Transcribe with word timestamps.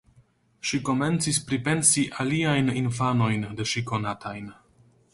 Ŝi 0.69 0.79
komencis 0.87 1.39
pripensi 1.51 2.05
aliajn 2.25 2.75
infanojn 2.83 3.49
de 3.61 3.71
ŝi 3.75 3.89
konatajn. 3.93 4.55